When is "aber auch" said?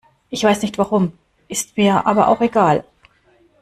2.07-2.41